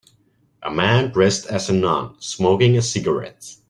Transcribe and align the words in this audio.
A 0.63 0.71
man 0.71 1.11
dressed 1.11 1.45
as 1.45 1.69
a 1.69 1.73
nun 1.73 2.15
smoking 2.19 2.75
a 2.75 2.81
cigarette 2.81 3.57